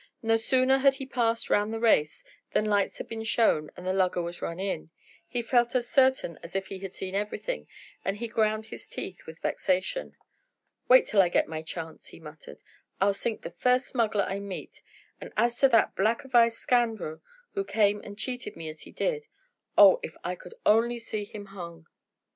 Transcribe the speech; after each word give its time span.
No 0.23 0.35
sooner 0.35 0.79
had 0.79 0.95
he 0.95 1.05
passed 1.05 1.51
round 1.51 1.71
the 1.71 1.79
race, 1.79 2.23
than 2.53 2.65
lights 2.65 2.97
had 2.97 3.07
been 3.07 3.23
shown, 3.23 3.69
and 3.77 3.85
the 3.85 3.93
lugger 3.93 4.23
was 4.23 4.41
run 4.41 4.59
in. 4.59 4.89
He 5.27 5.43
felt 5.43 5.75
as 5.75 5.87
certain 5.87 6.39
as 6.41 6.55
if 6.55 6.69
he 6.69 6.79
had 6.79 6.95
seen 6.95 7.13
everything, 7.13 7.67
and 8.03 8.17
he 8.17 8.27
ground 8.27 8.65
his 8.65 8.89
teeth 8.89 9.23
with 9.27 9.37
vexation. 9.43 10.15
"Wait 10.87 11.05
till 11.05 11.21
I 11.21 11.29
get 11.29 11.47
my 11.47 11.61
chance!" 11.61 12.07
he 12.07 12.19
muttered. 12.19 12.63
"I'll 12.99 13.13
sink 13.13 13.43
the 13.43 13.51
first 13.51 13.89
smuggler 13.89 14.23
I 14.23 14.39
meet; 14.39 14.81
and 15.21 15.31
as 15.37 15.59
to 15.59 15.69
that 15.69 15.95
blackavised 15.95 16.57
scoundrel 16.57 17.21
who 17.53 17.63
came 17.63 18.01
and 18.03 18.17
cheated 18.17 18.55
me 18.55 18.69
as 18.69 18.81
he 18.81 18.91
did 18.91 19.27
oh, 19.77 19.99
if 20.01 20.17
I 20.23 20.33
could 20.33 20.55
only 20.65 20.97
see 20.97 21.25
him 21.25 21.45
hung!" 21.53 21.85